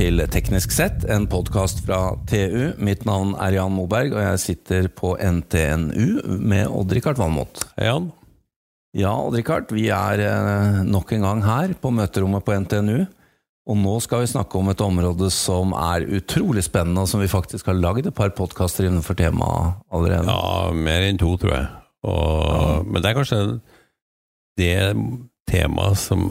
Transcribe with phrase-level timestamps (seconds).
[0.00, 2.70] til Teknisk sett, en podkast fra TU.
[2.80, 7.60] Mitt navn er Jan Moberg, og jeg sitter på NTNU med Odd-Rikard Valmot.
[7.74, 8.06] Hei, Jan.
[8.96, 13.02] Ja, Odd-Rikard, vi er eh, nok en gang her på møterommet på NTNU.
[13.68, 17.28] Og nå skal vi snakke om et område som er utrolig spennende, og som vi
[17.28, 20.32] faktisk har lagd et par podkaster innenfor temaet allerede.
[20.32, 21.68] Ja, mer enn to, tror jeg.
[22.08, 23.42] Og, Men det er kanskje
[24.56, 24.74] det
[25.50, 26.30] temaet som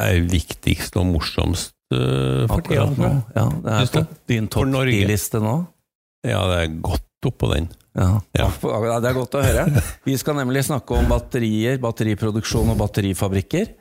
[0.00, 2.84] er viktigst og morsomst uh, for tida.
[2.88, 3.12] Akkurat nå.
[3.36, 4.68] Ja, det er på din topp.
[4.84, 5.54] 10-liste nå.
[6.26, 7.70] Ja, det er godt oppå den.
[7.96, 8.10] Ja.
[8.36, 8.50] Ja.
[8.90, 9.64] ja, Det er godt å høre.
[10.04, 13.72] Vi skal nemlig snakke om batterier, batteriproduksjon og batterifabrikker.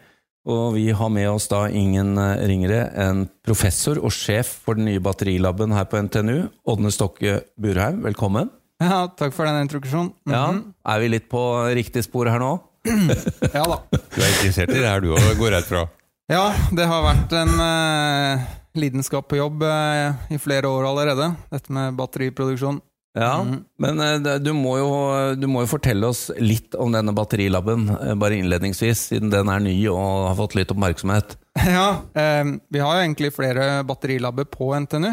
[0.43, 4.89] Og vi har med oss da ingen eh, ringere enn professor og sjef for den
[4.89, 8.01] nye batterilaben her på NTNU, Ådne Stokke Burheim.
[8.03, 8.51] Velkommen.
[8.83, 10.11] Ja, takk for den introduksjonen.
[10.27, 10.73] Ja, Mhm.
[10.83, 11.39] Er vi litt på
[11.71, 12.57] riktig spor her nå?
[13.55, 13.77] ja da.
[13.87, 15.85] Du er interessert i det her, du òg, går rett fra.
[16.31, 18.43] Ja, det har vært en uh,
[18.79, 22.79] lidenskap på jobb uh, i flere år allerede, dette med batteriproduksjon.
[23.19, 23.57] Ja, mm.
[23.83, 24.87] Men uh, du må, jo,
[25.35, 27.89] du må jo fortelle oss litt om denne batterilaben,
[28.21, 31.37] bare innledningsvis, siden den er ny og har fått litt oppmerksomhet.
[31.63, 35.11] Ja, vi har jo egentlig flere batterilabber på NTNU.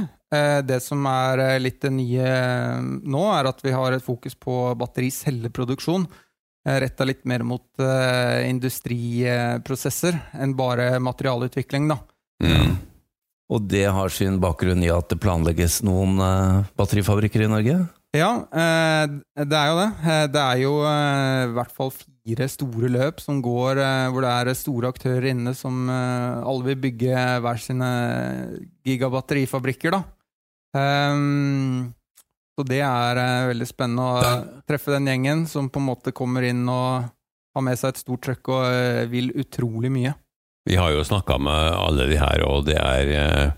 [0.65, 2.31] Det som er litt det nye
[2.81, 6.09] nå, er at vi har et fokus på battericelleproduksjon.
[6.69, 11.97] Eh, Retta litt mer mot uh, industriprosesser enn bare materialutvikling, da.
[12.45, 12.77] Mm.
[13.51, 17.79] Og det har sin bakgrunn i at det planlegges noen uh, batterifabrikker i Norge?
[18.13, 19.91] Ja, uh, det er jo det.
[20.35, 23.81] Det er jo i hvert fall fire store løp som går,
[24.13, 27.91] hvor det er store aktører inne som alle vil bygge hver sine
[28.87, 30.03] gigabatterifabrikker, da.
[30.77, 31.91] Ehm,
[32.61, 34.33] Så det er eh, veldig spennende å
[34.69, 37.07] treffe den gjengen som på en måte kommer inn og
[37.57, 40.13] har med seg et stort trøkk og eh, vil utrolig mye.
[40.69, 43.57] Vi har jo snakka med alle de her, og det er eh,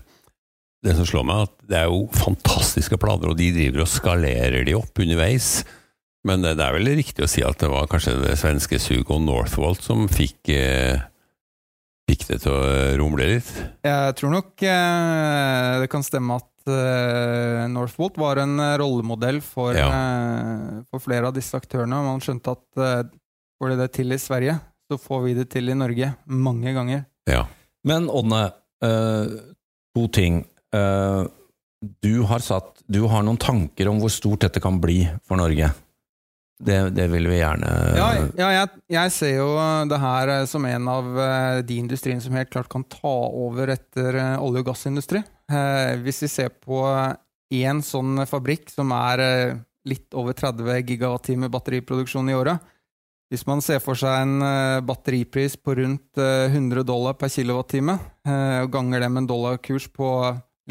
[0.83, 4.65] Det som slår meg, at det er jo fantastiske planer, og de driver og skalerer
[4.67, 5.65] de opp underveis.
[6.27, 9.83] Men det er vel riktig å si at det var kanskje det svenske Sugo Northvolt
[9.83, 11.03] som fikk eh,
[12.03, 12.63] Fikk det til å
[12.99, 13.51] rumle litt?
[13.83, 19.75] Jeg tror nok eh, det kan stemme at eh, Northvolt var en eh, rollemodell for,
[19.75, 22.01] eh, for flere av disse aktørene.
[22.05, 23.11] Man skjønte at uh,
[23.59, 24.57] får de det til i Sverige,
[24.91, 27.05] så får vi det til i Norge mange ganger.
[27.29, 27.45] Ja.
[27.87, 28.43] Men Ådne,
[28.83, 29.39] uh,
[29.95, 30.43] to ting.
[30.73, 31.23] Eh,
[32.01, 35.69] du, har satt, du har noen tanker om hvor stort dette kan bli for Norge.
[36.63, 38.07] Det, det vil vi gjerne Ja,
[38.37, 39.47] ja jeg, jeg ser jo
[39.89, 41.09] det her som en av
[41.65, 45.23] de industriene som helt klart kan ta over etter olje- og gassindustri.
[45.51, 46.79] Eh, Hvis vi ser på
[47.53, 49.57] én sånn fabrikk som er eh,
[49.89, 52.63] litt over 30 gigawattimer batteriproduksjon i året
[53.33, 57.97] Hvis man ser for seg en eh, batteripris på rundt eh, 100 dollar per kilowattime,
[58.23, 60.07] og ganger det med en dollarkurs på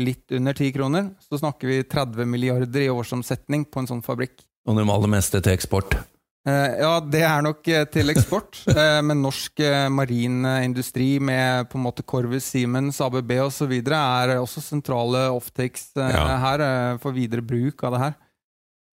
[0.00, 4.40] litt under 10 kroner, så snakker vi 30 milliarder i årsomsetning på en sånn fabrikk.
[4.64, 5.98] Og det aller meste til eksport.
[6.47, 9.60] Eh, Ja, det er nok eh, til eksport, eh, men norsk
[9.94, 13.72] marin industri med på en måte Corvus, Siemens, ABB osv.
[13.86, 16.25] er også sentrale offtakes Ja.
[16.42, 18.14] her for videre bruk av det her.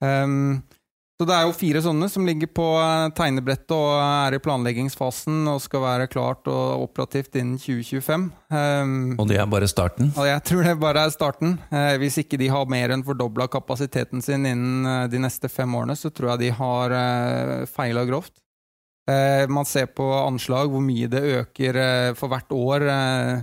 [0.05, 0.61] Ehm,
[1.19, 5.49] så det er jo fire sånne som ligger på eh, tegnebrettet og er i planleggingsfasen
[5.51, 8.29] og skal være klart og operativt innen 2025.
[8.47, 10.13] Um, Og det er bare starten.
[10.15, 11.57] og jeg tror det bare er starten.
[11.73, 15.75] Uh, hvis ikke de har mer enn fordobla kapasiteten sin innen uh, de neste fem
[15.75, 18.39] årene, så tror jeg de har uh, feila grovt.
[19.11, 21.83] Uh, man ser på anslag hvor mye det øker
[22.15, 23.37] for hvert år eh,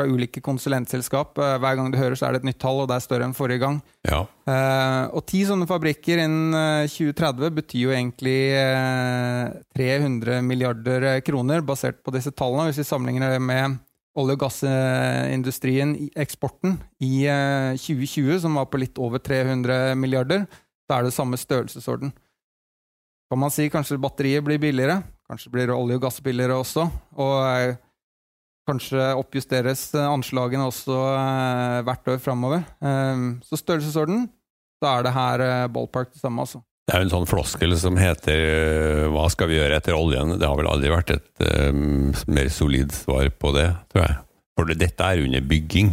[0.00, 1.38] fra ulike konsulentselskap.
[1.38, 3.28] Eh, hver gang du hører, så er det et nytt tall, og det er større
[3.28, 3.80] enn forrige gang.
[4.08, 4.24] ja.
[4.50, 11.20] Eh, og ti sånne fabrikker innen eh, 2030 betyr jo egentlig eh, 300 milliarder eh,
[11.22, 12.70] kroner, basert på disse tallene.
[12.70, 13.76] Hvis vi sammenligner det med
[14.18, 20.48] olje- og gassindustrien, eksporten, i eh, 2020, som var på litt over 300 milliarder,
[20.90, 22.10] da er det samme størrelsesorden.
[23.30, 27.36] Kan man si kanskje batteriet blir billigere, kanskje blir olje og gass billigere også, og
[27.46, 27.76] eh,
[28.70, 32.62] kanskje oppjusteres anslagene også eh, hvert år framover.
[32.80, 34.28] Eh, så størrelsesorden,
[34.80, 36.62] da er det her eh, ballpark det samme, altså.
[36.88, 38.40] Det er jo en sånn floskel som heter
[39.12, 40.32] 'hva skal vi gjøre etter oljen'?
[40.40, 44.16] Det har vel aldri vært et um, mer solid svar på det, tror jeg.
[44.58, 45.92] For det- dette er under bygging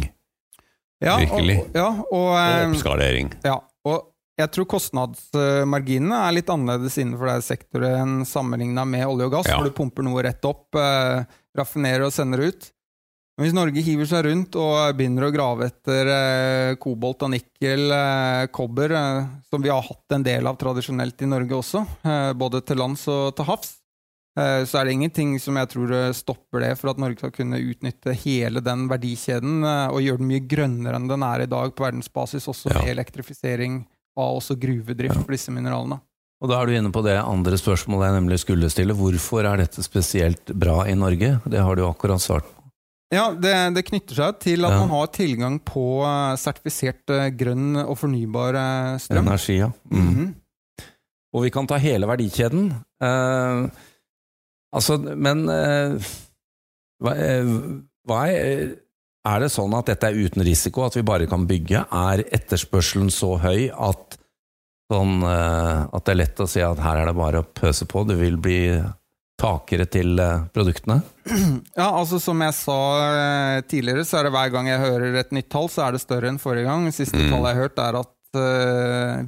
[1.00, 1.58] Ja, Virkelig.
[1.60, 3.28] Og, ja, og, og oppskalering.
[3.44, 4.08] ja, og
[4.38, 9.56] jeg tror kostnadsmarginene er litt annerledes innenfor denne sektoren sammenligna med olje og gass, Ja.
[9.58, 11.24] hvor du pumper noe rett opp, eh,
[11.56, 12.70] raffinerer og sender ut.
[13.38, 17.90] Men hvis Norge hiver seg rundt og begynner å grave etter eh, kobolt og nikkel,
[17.92, 22.32] eh, kobber, eh, som vi har hatt en del av tradisjonelt i Norge også, eh,
[22.34, 23.74] både til lands og til havs,
[24.38, 27.32] Eh, så er det ingenting som jeg tror eh, stopper det for at Norge skal
[27.32, 31.74] kunne utnytte hele den verdikjeden og gjøre den mye grønnere enn den er i dag
[31.74, 32.84] på verdensbasis, også Ja.
[32.86, 33.84] elektrifisering
[34.18, 36.00] av også gruvedrift for disse mineralene.
[36.38, 38.94] Og da er du inne på det andre spørsmålet jeg nemlig skulle stille.
[38.94, 41.32] Hvorfor er dette spesielt bra i Norge?
[41.50, 42.54] Det har du akkurat svart på.
[43.10, 44.78] Ja, det, det knytter seg til at Ja.
[44.84, 49.24] man har tilgang på eh, sertifisert eh, grønn og fornybar eh, strøm.
[49.26, 49.70] Energi, ja.
[49.90, 50.04] Mm.
[50.04, 50.28] Mhm.
[51.34, 52.68] Og vi kan ta hele verdikjeden.
[53.04, 53.64] Eh,
[54.76, 56.12] altså, men eh,
[57.02, 57.50] hva, eh,
[58.08, 58.62] hva er,
[59.26, 61.82] er det sånn at dette er uten risiko, at vi bare kan bygge?
[61.90, 64.18] Er etterspørselen så høy at,
[64.92, 67.88] sånn, eh, at det er lett å si at her er det bare å pøse
[67.90, 68.60] på, det vil bli
[69.38, 71.00] takere til eh, produktene?
[71.78, 75.34] Ja, altså Som jeg sa eh, tidligere, så er det hver gang jeg hører et
[75.36, 76.88] nytt tall, så er det større enn forrige gang.
[76.94, 77.28] Siste Mm.
[77.30, 78.14] tallet jeg har hørt, er at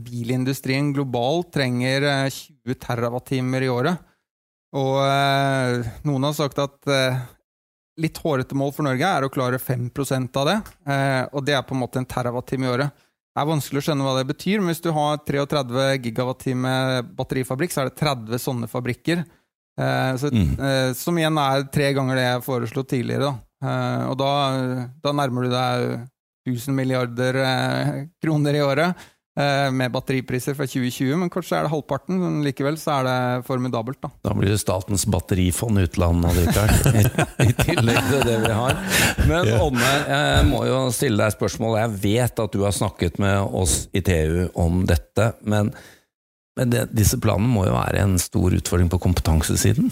[0.05, 2.31] bilindustrien globalt trenger eh,
[2.67, 4.07] 20 terawattimer i året.
[4.77, 4.99] Og
[6.07, 6.87] noen har sagt at
[7.99, 10.59] litt hårete mål for Norge er å klare 5% av det.
[10.87, 12.91] eh, og det er på en måte en terawattime i året.
[13.31, 16.73] Det er vanskelig å skjønne hva det betyr, men hvis du har 33 gigawattime
[17.17, 19.25] batterifabrikk, så er det 30 sånne fabrikker.
[19.79, 20.59] Eh, så, Mm.
[20.61, 23.31] eh, som igjen er tre ganger det jeg foreslo tidligere.
[23.31, 23.35] Da.
[23.69, 26.09] Eh, og da, da nærmer du deg
[26.49, 28.97] 1000 milliarder kroner i året
[29.75, 34.01] med batteripriser fra 2020, men kanskje er det halvparten, men likevel så er det formidabelt.
[34.03, 34.11] da.
[34.27, 37.05] Da blir det Statens batterifond utland og i,
[37.47, 38.77] i tillegg til det vi har.
[39.31, 41.79] Men Ånne, jeg må jo stille deg spørsmål.
[41.83, 45.73] Jeg vet at du har snakket med oss i TU om dette, men,
[46.59, 49.91] men det, disse planene må jo være en stor utfordring på kompetansesiden?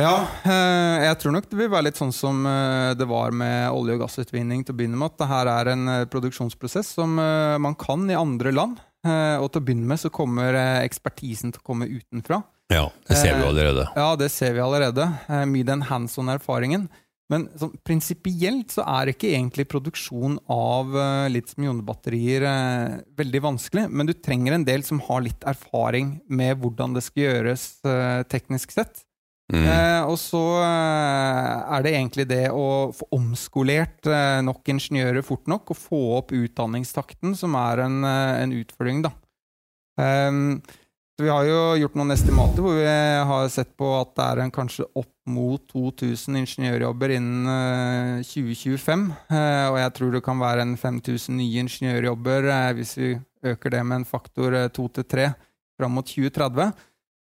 [0.00, 3.74] Ja, eh, jeg tror nok det vil være litt sånn som eh, det var med
[3.76, 7.20] olje- og gassutvinning til å begynne med, at det her er en eh, produksjonsprosess som
[7.20, 8.80] man kan i andre land.
[9.02, 12.36] Og til å begynne med så kommer ekspertisen til å komme utenfra.
[12.70, 13.88] Ja, det ser vi allerede.
[13.98, 15.08] Ja, det ser vi allerede.
[15.50, 16.84] Mye den hands on-erfaringen.
[17.32, 20.94] Men sånn, prinsipielt så er ikke egentlig produksjon av
[21.34, 26.94] litium-ionebatterier eh, veldig vanskelig, men du trenger en del som har litt erfaring med hvordan
[26.94, 27.66] det skal gjøres
[28.30, 29.02] teknisk sett.
[29.52, 29.66] Mm.
[29.68, 35.44] Eh, og så eh, er det egentlig det å få omskolert eh, nok ingeniører fort
[35.50, 39.12] nok, og få opp utdanningstakten, som er en, eh, en utfordring, da.
[40.00, 40.62] Ehm,
[41.20, 42.86] vi har jo gjort noen estimater hvor vi
[43.28, 49.04] har sett på at det er en kanskje opp mot 2000 ingeniørjobber innen eh, 2025.
[49.28, 52.48] Eh, og jeg tror det kan være en 5000 nye ingeniørjobber
[52.78, 53.12] hvis vi
[53.52, 55.28] øker det med en faktor eh, to til tre
[55.78, 56.72] fram mot 2030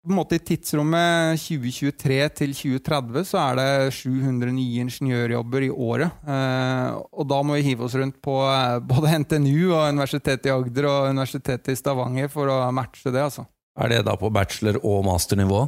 [0.05, 5.71] på en måte I tidsrommet 2023 til 2030 så er det 700 nye ingeniørjobber i
[5.73, 6.13] året.
[6.29, 10.53] Eh, og da må vi hive oss rundt på eh, både NTNU og Universitetet i
[10.53, 13.23] Agder og Universitetet i Stavanger for å matche det.
[13.25, 13.47] altså.
[13.81, 15.65] Er det da på bachelor- og masternivå?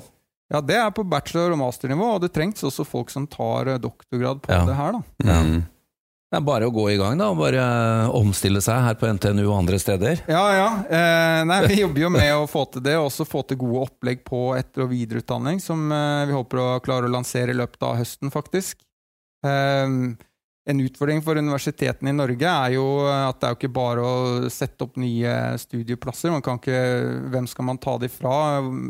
[0.52, 3.78] Ja, Det er på bachelor- og masternivå, og det trengs også folk som tar eh,
[3.82, 4.64] doktorgrad på Ja.
[4.68, 4.92] det her.
[4.92, 5.40] da.
[5.42, 5.64] Mm.
[6.26, 7.28] Det er bare å gå i gang, da.
[7.30, 7.64] og Bare
[8.18, 10.24] omstille seg her på NTNU og andre steder.
[10.26, 10.68] Ja, ja.
[10.90, 13.84] Eh, nei, vi jobber jo med å få til det, og også få til gode
[13.86, 17.86] opplegg på etter- og videreutdanning, som eh, vi håper å klare å lansere i løpet
[17.86, 18.82] av høsten, faktisk.
[19.46, 19.86] Eh,
[20.68, 24.48] en utfordring for universitetene i Norge er jo at det er jo ikke bare å
[24.50, 26.32] sette opp nye studieplasser.
[26.34, 26.80] Man kan ikke,
[27.30, 28.34] hvem skal man ta de fra?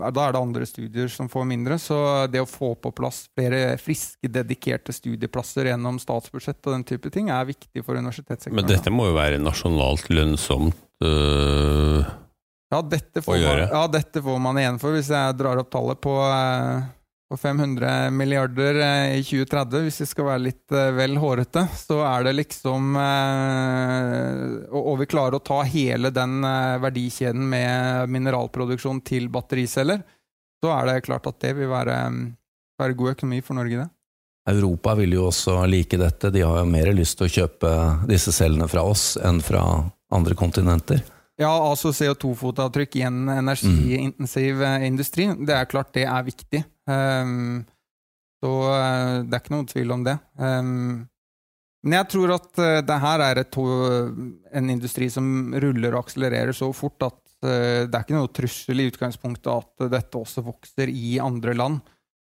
[0.08, 1.76] Da er det andre studier som får mindre.
[1.82, 1.98] Så
[2.32, 7.28] det å få på plass flere friske, dedikerte studieplasser gjennom statsbudsjett og den type ting
[7.28, 8.56] er viktig for universitetssektoren.
[8.56, 10.80] Men dette må jo være nasjonalt lønnsomt.
[11.04, 12.00] øh,
[12.72, 16.00] Ja dette, får man, ja, dette får man igjen for hvis jeg drar opp tallet
[16.00, 16.88] på, eh,
[17.26, 19.86] på 500 milliarder eh, i 2030.
[19.86, 25.00] Hvis vi skal være litt eh, vel hårete, så er det liksom eh, og, og
[25.02, 30.04] vi klarer å ta hele den eh, verdikjeden med mineralproduksjon til battericeller,
[30.62, 31.98] så er det klart at det vil være,
[32.80, 33.90] være god økonomi for Norge, det.
[34.46, 36.30] Europa vil jo også like dette.
[36.30, 37.70] De har jo mer lyst til å kjøpe
[38.06, 39.64] disse cellene fra oss enn fra
[40.14, 41.02] andre kontinenter.
[41.36, 45.28] Ja, altså CO2-fotavtrykk i en energiintensiv eh, industri.
[45.36, 46.62] Det er klart det er viktig.
[46.90, 47.64] Ehm,
[48.42, 50.16] så eh, det er ikke noen tvil om det.
[50.38, 51.06] Um,
[51.86, 53.58] men jeg tror at eh, det her er et,
[54.58, 58.82] en industri som ruller og akselererer så fort at eh, det er ikke noe trussel
[58.82, 61.78] i utgangspunktet at dette også vokser i andre land.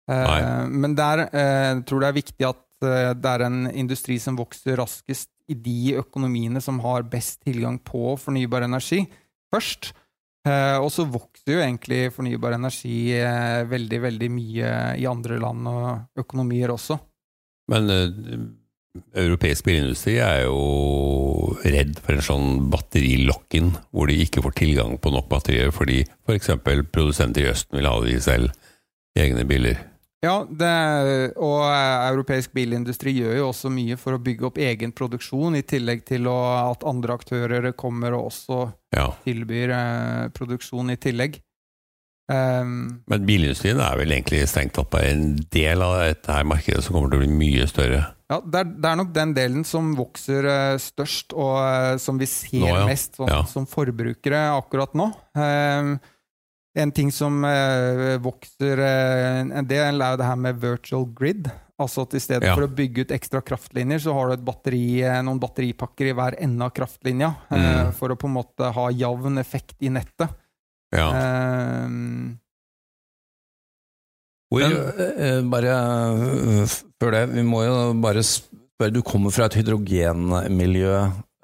[0.09, 0.41] Eh, Nei.
[0.85, 4.77] men der eh, tror jeg det er viktig at det er en industri som vokser
[4.79, 9.00] raskest i de økonomiene som har best tilgang på fornybar energi,
[9.50, 9.91] først.
[10.49, 15.69] Eh, og så vokser jo egentlig fornybar energi eh, veldig, veldig mye i andre land
[15.71, 16.99] og økonomier også.
[17.69, 18.38] Men øh,
[19.12, 25.12] europeisk bilindustri er jo redd for en sånn batterilock-in, hvor de ikke får tilgang på
[25.14, 26.55] nok batterier fordi f.eks.
[26.64, 28.55] produsenter i Østen vil ha de selv
[29.19, 29.81] egne biler.
[30.25, 30.71] Ja, det,
[31.39, 35.63] og eh, europeisk bilindustri gjør jo også mye for å bygge opp egen produksjon, i
[35.63, 36.39] tillegg til å,
[36.73, 38.65] at andre aktører kommer og også
[38.97, 39.13] Ja.
[39.25, 41.39] tilbyr eh, produksjon i tillegg.
[42.29, 46.83] Um, Men bilindustrien er vel egentlig strengt tatt bare en del av dette her markedet
[46.85, 48.03] som kommer til å bli mye større.
[48.29, 52.19] ja, det er, det er nok den delen som vokser eh, størst, og eh, som
[52.21, 52.85] vi ser Nå, ja.
[52.91, 53.45] mest sånn, Ja.
[53.49, 55.09] som forbrukere akkurat nå.
[55.39, 55.95] Um,
[56.78, 61.50] en ting som eh, vokser eh, en del, er jo det her med virtual grid.
[61.78, 62.54] Altså at I stedet Ja.
[62.58, 66.14] for å bygge ut ekstra kraftlinjer, så har du et batteri, eh, noen batteripakker i
[66.18, 67.35] hver ende av kraftlinja.
[67.50, 67.56] eh,
[67.87, 67.92] Mm.
[67.94, 70.30] For å på en måte ha jevn effekt i nettet.
[70.94, 71.08] Ja.
[71.85, 72.38] Um,
[74.50, 74.73] Hvor, Men
[75.20, 80.92] eh, bare eh, før det, vi må jo bare spørre Du kommer fra et hydrogenmiljø,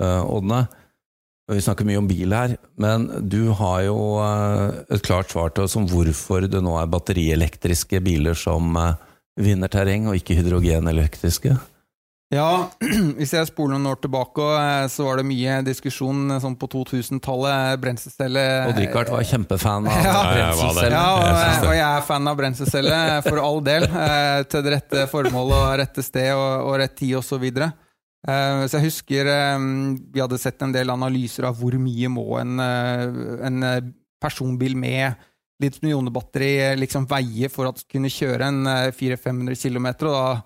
[0.00, 0.62] eh, Ådne.
[0.64, 0.83] Og
[1.52, 5.66] Vi snakker mye om bil her, men du har jo eh, et klart svar til
[5.66, 8.96] oss om hvorfor det nå er batterielektriske biler som eh,
[9.44, 11.58] vinner terreng, og ikke hydrogenelektriske.
[12.32, 12.48] Ja,
[13.18, 17.76] hvis jeg spoler noen år tilbake, eh, så var det mye diskusjon sånn på 2000-tallet.
[17.84, 20.18] Brenselcelle Og Richard var kjempefan av Ja.
[20.32, 20.96] Brenselceller.
[20.96, 23.90] Ja, og, og jeg er fan av brenselcelle, for all del.
[24.48, 27.34] Til det rette formål og rette sted og, og rett tid osv.
[27.34, 27.74] Så, videre.
[27.74, 27.83] Eh,
[28.24, 29.66] så jeg husker eh,
[30.14, 33.04] vi hadde sett en del analyser av hvor mye må en, eh,
[33.50, 33.80] en eh,
[34.22, 35.12] personbil med
[35.62, 39.88] litium-ionebatteri eh, liksom veie for at kunne kjøre en eh, 400-500 km.
[40.08, 40.42] Og da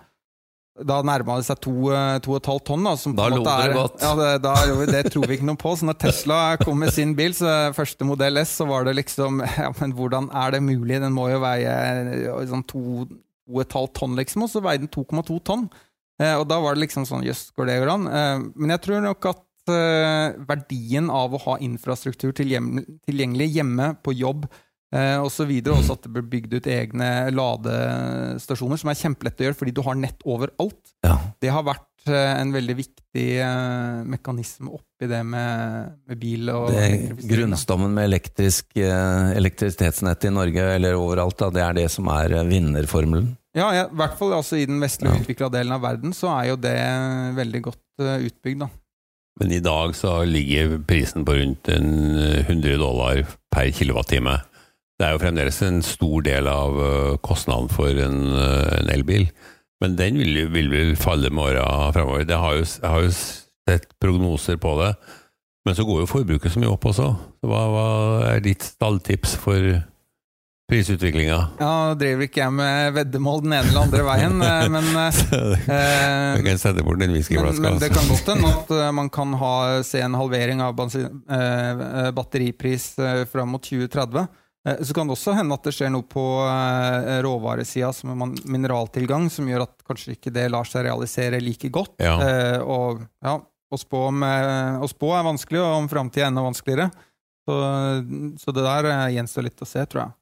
[0.79, 2.85] da nærma det seg to, eh, to og et halvt tonn.
[2.87, 3.97] Da, som Da måte er- godt.
[4.03, 4.53] Ja, det, da,
[4.87, 5.73] det tror vi ikke noe på.
[5.79, 9.41] Så når Tesla kom med sin bil, så første modell S, så var det liksom
[9.59, 11.01] Ja, men hvordan er det mulig?
[11.03, 13.19] Den må jo veie eh, sånn to, to
[13.49, 14.45] og et halvt tonn, liksom.
[14.47, 15.67] Og så veide den 2,2 tonn.
[16.19, 18.09] Eh, og da var det liksom sånn Jøss, går det går an?
[18.11, 24.17] Eh, men jeg tror nok at eh, verdien av å ha infrastruktur tilgjengelig hjemme, på
[24.19, 28.99] jobb eh, og så videre, også at det blir bygd ut egne ladestasjoner, som er
[28.99, 30.83] kjempelett å gjøre fordi du har nett overalt.
[31.07, 31.21] Ja.
[31.39, 33.25] Det har vært en veldig viktig
[34.09, 40.65] mekanisme oppi det med, med bil og Det er grunnstammen med elektrisk, elektrisitetsnett i Norge,
[40.79, 43.35] eller overalt, da, det er det som er vinnerformelen.
[43.59, 46.61] Ja, i hvert fall altså, i den vestlig utvikla delen av verden, så er jo
[46.63, 46.77] det
[47.39, 48.63] veldig godt uh, utbygd.
[48.63, 48.71] da.
[49.39, 53.23] Men i dag så ligger prisen på rundt 100 dollar
[53.55, 54.35] per kilowattime.
[54.99, 59.29] Det er jo fremdeles en stor del av øh, kostnaden for en, en elbil.
[59.79, 62.27] Men den vil, vil vel falle med åra fremover.
[62.27, 64.91] Det har jo, jeg har jo sett prognoser på det.
[65.67, 67.07] Men så går jo forbruket så mye opp også.
[67.47, 67.87] Hva, hva
[68.33, 69.79] er ditt stalltips for
[70.69, 71.37] prisutviklinga?
[71.59, 74.91] Ja, Nå driver ikke jeg med veddemål den ene eller andre veien, eh, men
[76.37, 77.63] Du kan sette bort den whiskyflaska.
[77.65, 77.95] men det altså.
[77.97, 79.55] kan godt hende at eh, man kan ha,
[79.87, 81.09] se en halvering av eh,
[81.39, 84.29] eh, batteripris eh, fram mot 2030.
[84.69, 88.37] Eh, så kan det også hende at det skjer noe på eh, råvaresida, som er
[88.45, 91.97] mineraltilgang, som gjør at kanskje ikke det lar seg realisere like godt.
[92.03, 92.19] Ja.
[92.21, 96.33] Eh, og ja, å spå, om, eh, å spå er vanskelig, og om framtida er
[96.33, 96.91] enda vanskeligere.
[97.49, 97.57] Så,
[98.43, 100.15] så det der eh, gjenstår litt å se, tror jeg.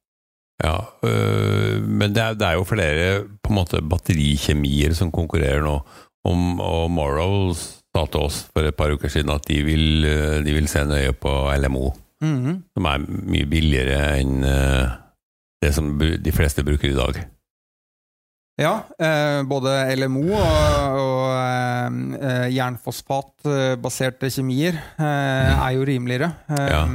[0.64, 5.60] Ja, øh, men det er, det er jo flere på en måte batterikjemier som konkurrerer
[5.64, 5.78] nå.
[6.26, 10.40] Om, og Morrow sa til oss for et par uker siden at de vil, øh,
[10.46, 11.90] de vil se nøye på LMO,
[12.24, 12.62] Mhm.
[12.72, 14.88] som er mye billigere enn øh,
[15.62, 17.24] det som de fleste bruker i dag.
[18.56, 26.30] Ja, eh, både LMO og, og eh, jernfosfatbaserte kjemier eh, er jo rimeligere.
[26.48, 26.86] Ja.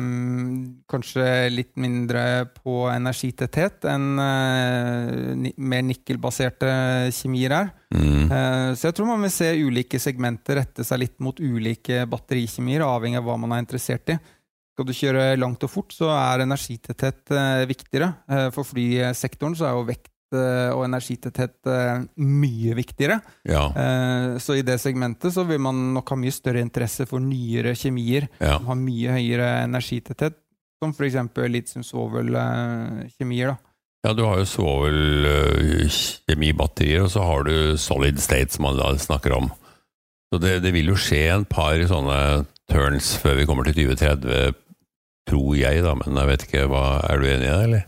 [0.91, 6.71] Kanskje litt mindre på energitetthet enn uh, mer nikkelbaserte
[7.15, 7.71] kjemier er.
[7.95, 8.27] Mm.
[8.27, 12.83] Uh, så jeg tror man vil se ulike segmenter rette seg litt mot ulike batterikjemier,
[12.83, 14.19] avhengig av hva man er interessert i.
[14.75, 18.13] Skal du kjøre langt og fort, så er energitetthet uh, viktigere.
[18.55, 21.67] For flysektoren så er jo vekt og energitetthet
[22.23, 23.17] mye viktigere.
[23.43, 23.65] Ja,
[24.39, 28.29] så i det segmentet så vil man nok ha mye større interesse for nyere kjemier
[28.37, 28.53] ja.
[28.53, 30.37] som har mye høyere energitetthet,
[30.81, 31.17] som f.eks.
[31.37, 33.53] litium-svovel-kjemier.
[33.53, 33.57] da.
[34.07, 39.51] ja, du har jo svovelkjemibatterier, og så har du solid state, som alle snakker om.
[40.31, 44.53] Så det, det vil jo skje en par sånne turns før vi kommer til 2030,
[45.29, 47.83] tror jeg, da, men jeg vet ikke, hva, er du enig i det, eller?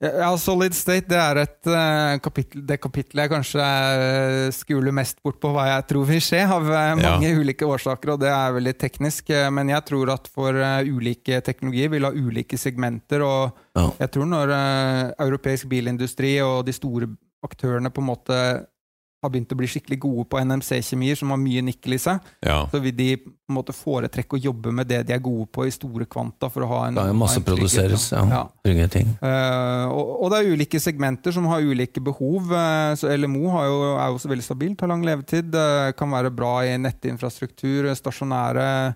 [0.00, 5.18] Ja, Solid State det er et uh, kapittel, det kapitlet jeg kanskje uh, skuler mest
[5.20, 8.54] bort på hva jeg tror vil skje, av eh, mange ulike årsaker, og det er
[8.56, 9.28] veldig teknisk.
[9.28, 13.90] eh, men jeg tror at for eh, ulike teknologier vil ha ulike segmenter, og Ja.
[14.00, 17.06] jeg tror når eh, europeisk bilindustri og de store
[17.44, 18.38] aktørene på en måte
[19.20, 22.66] har begynt å bli skikkelig gode på NMC-kjemier, som har mye nikkel i seg, Ja.
[22.72, 25.66] så vil de på en måte foretrekke å jobbe med det de er gode på
[25.66, 26.50] i store kvanta.
[26.50, 28.88] for å ha en, Det er jo masse en masseproduseres, trygghet, ja.
[28.88, 29.08] Ting.
[29.22, 32.50] Uh, og, og det er ulike segmenter som har ulike behov.
[32.50, 35.50] Uh, så LMO har jo, er jo også veldig stabilt, har lang levetid.
[35.52, 38.94] Det kan være bra i nettinfrastruktur, stasjonære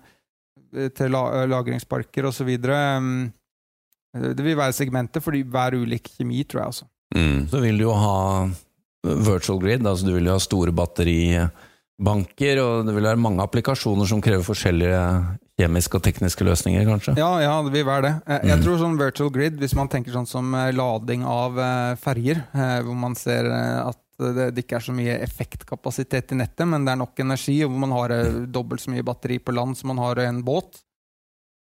[0.95, 2.49] til la, lagringsparker osv.
[2.65, 3.31] Um,
[4.15, 6.85] det vil være segmenter for hver ulik kjemi, tror jeg også.
[7.15, 7.47] Mm.
[7.51, 8.47] Så vil du jo ha
[9.25, 14.07] virtual grid, altså du vil jo ha store batteribanker, og det vil være mange applikasjoner
[14.09, 15.01] som krever forskjellige
[15.59, 17.13] kjemiske og tekniske løsninger, kanskje.
[17.19, 18.13] Ja, ja, det vil være det.
[18.27, 18.63] Jeg, Mm.
[18.65, 22.81] tror sånn virtual grid, hvis man tenker sånn som eh, lading av eh, ferger, eh,
[22.83, 26.99] hvor man ser at det, ikke er så mye effektkapasitet i nettet, men det er
[26.99, 28.09] nok energi, og hvor man har
[28.47, 30.81] dobbelt så mye batteri på land som man har i en båt,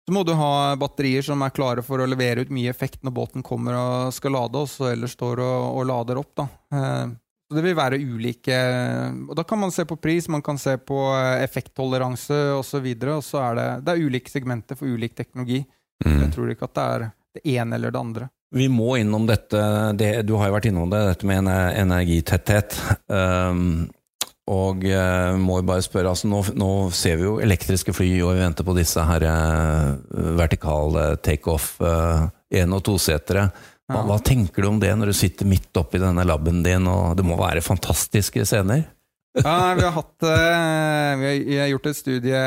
[0.07, 3.13] så må du ha batterier som er klare for å levere ut mye effekt når
[3.13, 6.31] båten kommer og skal lade, og så ellers står og, og lader opp.
[6.41, 6.47] Da.
[7.49, 8.57] Så det vil være ulike
[9.25, 12.85] Og da kan man se på pris, man kan se på eh, effekttoleranse osv.
[12.93, 15.63] Og, så er det, det er ulike segmenter for ulik teknologi.
[16.05, 16.19] Mm.
[16.21, 17.07] Jeg tror ikke at det er
[17.39, 18.29] det ene eller det andre.
[18.55, 19.61] Vi må innom dette,
[19.97, 22.77] det, du har jo vært innom det, dette med energitetthet.
[23.05, 23.89] Um,
[24.49, 28.33] og uh, må jo bare spørre, altså nå, nå ser vi jo elektriske fly, og
[28.33, 29.99] vi venter på disse her uh,
[30.39, 33.45] vertikale takeoff uh, én- og tosetere.
[33.45, 34.03] Hva, Ja.
[34.05, 37.25] hva tenker du om det når du sitter midt oppi denne laben din, og det
[37.25, 38.85] må være fantastiske scener?
[39.39, 42.39] Ja, vi, har hatt, eh, vi, har, gjort et studie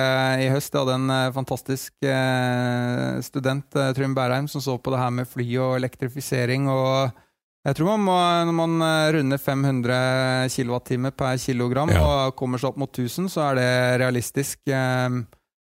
[0.43, 0.75] i høst.
[0.75, 5.31] Jeg hadde en eh, fantastisk eh, student, Trym Bærheim, som så på det her med
[5.31, 6.67] fly og elektrifisering.
[6.69, 7.15] og
[7.63, 8.17] jeg tror man må,
[8.49, 12.03] Når man runder 500 kWt per kilogram Ja.
[12.03, 14.59] og kommer seg opp mot 1000, så er det realistisk.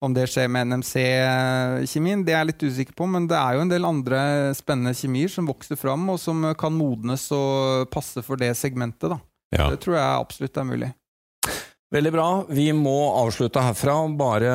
[0.06, 3.64] Om det skjer med NMC-kjemien, det er jeg litt usikker på, men det er jo
[3.64, 4.20] en del andre
[4.58, 9.10] spennende kjemier som vokser fram, og som kan modnes og passe for det segmentet.
[9.16, 9.18] da.
[9.56, 9.72] Ja.
[9.74, 10.92] Det tror jeg absolutt er mulig.
[11.96, 12.28] Veldig bra.
[12.50, 13.94] Vi må avslutte herfra.
[14.20, 14.54] Bare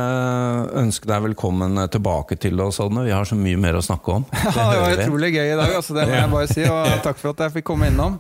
[0.77, 3.07] ønske deg velkommen tilbake til oss, Odne.
[3.07, 4.27] Vi har så mye mer å snakke om.
[4.45, 6.67] Ja, det var utrolig gøy i dag, altså, det må jeg bare si.
[6.67, 8.19] Og takk for at jeg fikk komme innom.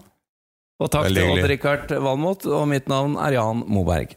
[0.80, 1.34] Og takk Veldig til.
[1.36, 4.16] Odd-Rikard Valmot, og mitt navn er Jan Moberg.